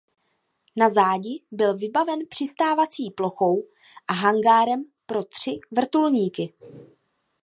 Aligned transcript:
Na 0.75 0.89
zádi 0.89 1.43
byl 1.51 1.77
vybaven 1.77 2.19
přistávací 2.29 3.09
plochou 3.11 3.63
a 4.07 4.13
hangárem 4.13 4.85
pro 5.05 5.23
tři 5.23 5.59
vrtulníky. 5.77 6.53